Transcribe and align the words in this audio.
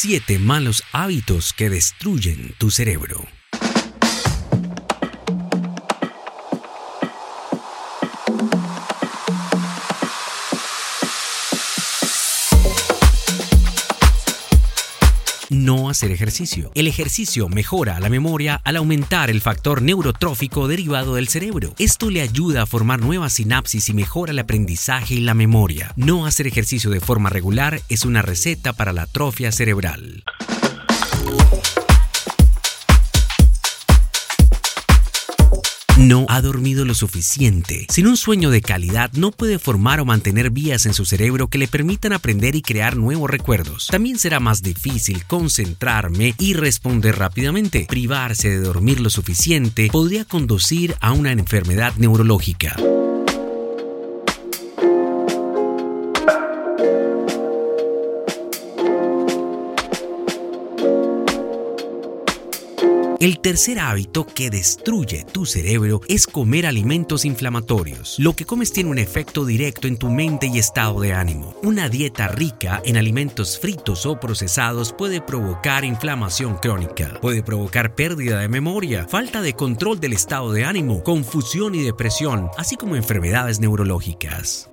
Siete 0.00 0.38
malos 0.38 0.84
hábitos 0.92 1.52
que 1.52 1.68
destruyen 1.68 2.54
tu 2.56 2.70
cerebro. 2.70 3.37
Hacer 15.98 16.12
ejercicio. 16.12 16.70
El 16.76 16.86
ejercicio 16.86 17.48
mejora 17.48 17.98
la 17.98 18.08
memoria 18.08 18.60
al 18.62 18.76
aumentar 18.76 19.30
el 19.30 19.40
factor 19.40 19.82
neurotrófico 19.82 20.68
derivado 20.68 21.16
del 21.16 21.26
cerebro. 21.26 21.74
Esto 21.76 22.08
le 22.08 22.20
ayuda 22.20 22.62
a 22.62 22.66
formar 22.66 23.00
nuevas 23.00 23.32
sinapsis 23.32 23.88
y 23.88 23.94
mejora 23.94 24.30
el 24.30 24.38
aprendizaje 24.38 25.14
y 25.14 25.20
la 25.20 25.34
memoria. 25.34 25.92
No 25.96 26.24
hacer 26.24 26.46
ejercicio 26.46 26.90
de 26.90 27.00
forma 27.00 27.30
regular 27.30 27.80
es 27.88 28.04
una 28.04 28.22
receta 28.22 28.74
para 28.74 28.92
la 28.92 29.02
atrofia 29.02 29.50
cerebral. 29.50 30.22
No 35.98 36.26
ha 36.28 36.40
dormido 36.40 36.84
lo 36.84 36.94
suficiente. 36.94 37.84
Sin 37.90 38.06
un 38.06 38.16
sueño 38.16 38.50
de 38.50 38.60
calidad 38.60 39.10
no 39.14 39.32
puede 39.32 39.58
formar 39.58 39.98
o 39.98 40.04
mantener 40.04 40.50
vías 40.50 40.86
en 40.86 40.94
su 40.94 41.04
cerebro 41.04 41.48
que 41.48 41.58
le 41.58 41.66
permitan 41.66 42.12
aprender 42.12 42.54
y 42.54 42.62
crear 42.62 42.96
nuevos 42.96 43.28
recuerdos. 43.28 43.88
También 43.88 44.16
será 44.16 44.38
más 44.38 44.62
difícil 44.62 45.24
concentrarme 45.26 46.36
y 46.38 46.54
responder 46.54 47.18
rápidamente. 47.18 47.86
Privarse 47.88 48.48
de 48.48 48.60
dormir 48.60 49.00
lo 49.00 49.10
suficiente 49.10 49.88
podría 49.90 50.24
conducir 50.24 50.94
a 51.00 51.10
una 51.10 51.32
enfermedad 51.32 51.92
neurológica. 51.96 52.76
El 63.20 63.40
tercer 63.40 63.80
hábito 63.80 64.24
que 64.24 64.48
destruye 64.48 65.24
tu 65.24 65.44
cerebro 65.44 66.00
es 66.06 66.24
comer 66.24 66.66
alimentos 66.66 67.24
inflamatorios. 67.24 68.14
Lo 68.20 68.34
que 68.34 68.44
comes 68.44 68.72
tiene 68.72 68.90
un 68.90 68.98
efecto 68.98 69.44
directo 69.44 69.88
en 69.88 69.96
tu 69.96 70.08
mente 70.08 70.46
y 70.46 70.58
estado 70.58 71.00
de 71.00 71.14
ánimo. 71.14 71.56
Una 71.64 71.88
dieta 71.88 72.28
rica 72.28 72.80
en 72.84 72.96
alimentos 72.96 73.58
fritos 73.58 74.06
o 74.06 74.20
procesados 74.20 74.92
puede 74.92 75.20
provocar 75.20 75.84
inflamación 75.84 76.58
crónica, 76.58 77.18
puede 77.20 77.42
provocar 77.42 77.96
pérdida 77.96 78.38
de 78.38 78.48
memoria, 78.48 79.08
falta 79.08 79.42
de 79.42 79.54
control 79.54 79.98
del 79.98 80.12
estado 80.12 80.52
de 80.52 80.64
ánimo, 80.64 81.02
confusión 81.02 81.74
y 81.74 81.82
depresión, 81.82 82.50
así 82.56 82.76
como 82.76 82.94
enfermedades 82.94 83.58
neurológicas. 83.58 84.70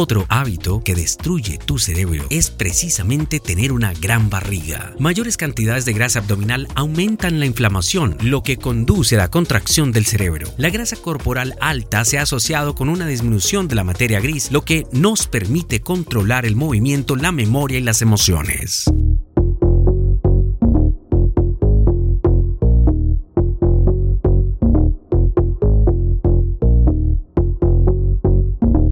Otro 0.00 0.24
hábito 0.30 0.82
que 0.82 0.94
destruye 0.94 1.58
tu 1.58 1.78
cerebro 1.78 2.24
es 2.30 2.50
precisamente 2.50 3.38
tener 3.38 3.70
una 3.70 3.92
gran 3.92 4.30
barriga. 4.30 4.94
Mayores 4.98 5.36
cantidades 5.36 5.84
de 5.84 5.92
grasa 5.92 6.20
abdominal 6.20 6.68
aumentan 6.74 7.38
la 7.38 7.44
inflamación, 7.44 8.16
lo 8.22 8.42
que 8.42 8.56
conduce 8.56 9.16
a 9.16 9.18
la 9.18 9.30
contracción 9.30 9.92
del 9.92 10.06
cerebro. 10.06 10.48
La 10.56 10.70
grasa 10.70 10.96
corporal 10.96 11.54
alta 11.60 12.06
se 12.06 12.18
ha 12.18 12.22
asociado 12.22 12.74
con 12.74 12.88
una 12.88 13.06
disminución 13.06 13.68
de 13.68 13.74
la 13.74 13.84
materia 13.84 14.20
gris, 14.20 14.50
lo 14.50 14.62
que 14.62 14.86
nos 14.90 15.26
permite 15.26 15.80
controlar 15.82 16.46
el 16.46 16.56
movimiento, 16.56 17.14
la 17.14 17.30
memoria 17.30 17.78
y 17.78 17.82
las 17.82 18.00
emociones. 18.00 18.86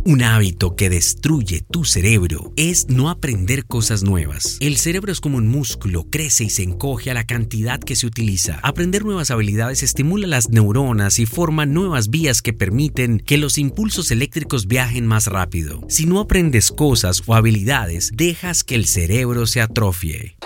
Un 0.09 0.23
hábito 0.23 0.75
que 0.75 0.89
destruye 0.89 1.61
tu 1.61 1.85
cerebro 1.85 2.55
es 2.57 2.89
no 2.89 3.11
aprender 3.11 3.67
cosas 3.67 4.05
nuevas. 4.05 4.57
El 4.61 4.79
cerebro 4.79 5.13
es 5.13 5.21
como 5.21 5.37
un 5.37 5.49
músculo, 5.49 6.07
crece 6.09 6.45
y 6.45 6.49
se 6.49 6.63
encoge 6.63 7.11
a 7.11 7.15
la 7.15 7.27
cantidad 7.27 7.79
que 7.79 7.95
se 7.95 8.07
utiliza. 8.07 8.59
Aprender 8.63 9.05
nuevas 9.05 9.31
habilidades 9.31 9.83
estimula 9.83 10.27
las 10.27 10.49
neuronas 10.49 11.19
y 11.19 11.27
forma 11.27 11.67
nuevas 11.67 12.09
vías 12.09 12.41
que 12.41 12.55
permiten 12.55 13.21
que 13.21 13.37
los 13.37 13.59
impulsos 13.59 14.11
eléctricos 14.11 14.67
viajen 14.67 15.07
más 15.07 15.27
rápido. 15.27 15.83
Si 15.91 16.07
no 16.07 16.21
aprendes 16.21 16.73
cosas 16.73 17.23
o 17.27 17.35
habilidades, 17.35 18.11
dejas 18.15 18.65
que 18.65 18.77
el 18.77 18.87
cerebro 18.87 19.47
se 19.47 19.61
atrofie. 19.61 20.39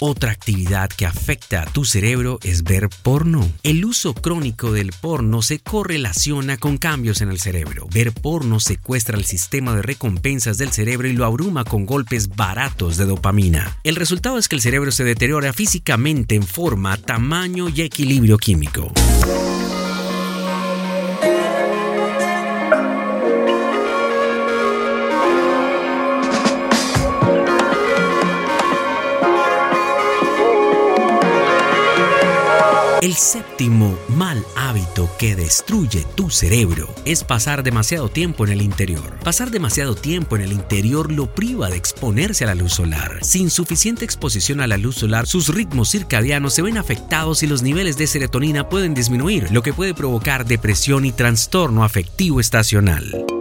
Otra 0.00 0.30
actividad 0.30 0.90
que 0.90 1.06
afecta 1.06 1.62
a 1.62 1.66
tu 1.66 1.84
cerebro 1.84 2.38
es 2.44 2.62
ver 2.62 2.88
porno. 3.02 3.50
El 3.64 3.84
uso 3.84 4.14
crónico 4.14 4.70
del 4.70 4.92
porno 4.92 5.42
se 5.42 5.58
correlaciona 5.58 6.56
con 6.56 6.78
cambios 6.78 7.20
en 7.20 7.30
el 7.30 7.40
cerebro. 7.40 7.88
Ver 7.92 8.12
porno 8.12 8.60
secuestra 8.60 9.18
el 9.18 9.24
sistema 9.24 9.74
de 9.74 9.82
recompensas 9.82 10.56
del 10.56 10.70
cerebro 10.70 11.08
y 11.08 11.14
lo 11.14 11.24
abruma 11.24 11.64
con 11.64 11.84
golpes 11.84 12.28
baratos 12.28 12.96
de 12.96 13.06
dopamina. 13.06 13.76
El 13.82 13.96
resultado 13.96 14.38
es 14.38 14.48
que 14.48 14.54
el 14.54 14.62
cerebro 14.62 14.92
se 14.92 15.02
deteriora 15.02 15.52
físicamente 15.52 16.36
en 16.36 16.44
forma, 16.44 16.96
tamaño 16.96 17.68
y 17.68 17.82
equilibrio 17.82 18.38
químico. 18.38 18.92
El 33.00 33.14
séptimo 33.14 33.96
mal 34.08 34.44
hábito 34.56 35.08
que 35.20 35.36
destruye 35.36 36.04
tu 36.16 36.30
cerebro 36.30 36.92
es 37.04 37.22
pasar 37.22 37.62
demasiado 37.62 38.08
tiempo 38.08 38.44
en 38.44 38.50
el 38.50 38.60
interior. 38.60 39.20
Pasar 39.22 39.52
demasiado 39.52 39.94
tiempo 39.94 40.34
en 40.34 40.42
el 40.42 40.52
interior 40.52 41.12
lo 41.12 41.32
priva 41.32 41.70
de 41.70 41.76
exponerse 41.76 42.42
a 42.42 42.48
la 42.48 42.56
luz 42.56 42.72
solar. 42.72 43.20
Sin 43.22 43.50
suficiente 43.50 44.04
exposición 44.04 44.60
a 44.60 44.66
la 44.66 44.78
luz 44.78 44.96
solar, 44.96 45.28
sus 45.28 45.54
ritmos 45.54 45.90
circadianos 45.90 46.54
se 46.54 46.62
ven 46.62 46.76
afectados 46.76 47.44
y 47.44 47.46
los 47.46 47.62
niveles 47.62 47.98
de 47.98 48.08
serotonina 48.08 48.68
pueden 48.68 48.94
disminuir, 48.94 49.52
lo 49.52 49.62
que 49.62 49.72
puede 49.72 49.94
provocar 49.94 50.44
depresión 50.44 51.04
y 51.04 51.12
trastorno 51.12 51.84
afectivo 51.84 52.40
estacional. 52.40 53.37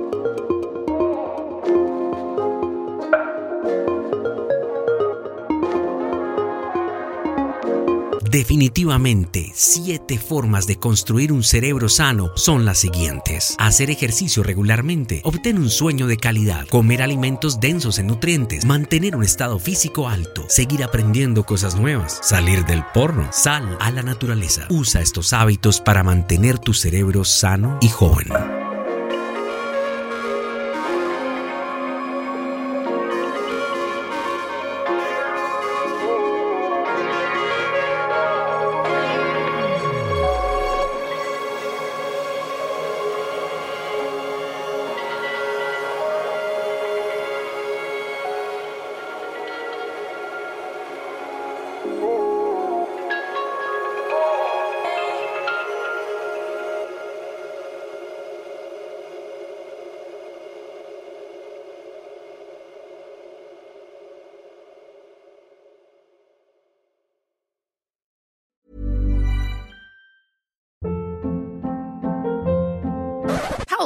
Definitivamente, 8.29 9.51
siete 9.53 10.17
formas 10.17 10.67
de 10.67 10.77
construir 10.77 11.31
un 11.31 11.43
cerebro 11.43 11.89
sano 11.89 12.31
son 12.35 12.65
las 12.65 12.79
siguientes. 12.79 13.55
Hacer 13.57 13.89
ejercicio 13.89 14.43
regularmente, 14.43 15.21
obtener 15.23 15.61
un 15.61 15.69
sueño 15.69 16.07
de 16.07 16.17
calidad, 16.17 16.67
comer 16.67 17.01
alimentos 17.01 17.59
densos 17.59 17.99
en 17.99 18.07
nutrientes, 18.07 18.65
mantener 18.65 19.15
un 19.15 19.23
estado 19.23 19.59
físico 19.59 20.07
alto, 20.07 20.45
seguir 20.49 20.83
aprendiendo 20.83 21.45
cosas 21.45 21.75
nuevas, 21.75 22.19
salir 22.21 22.65
del 22.65 22.83
porno, 22.93 23.29
sal 23.31 23.77
a 23.79 23.91
la 23.91 24.03
naturaleza. 24.03 24.67
Usa 24.69 25.01
estos 25.01 25.33
hábitos 25.33 25.79
para 25.79 26.03
mantener 26.03 26.59
tu 26.59 26.73
cerebro 26.73 27.23
sano 27.23 27.77
y 27.81 27.89
joven. 27.89 28.27